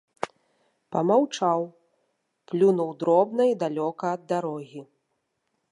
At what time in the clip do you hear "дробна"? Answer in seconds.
3.03-3.43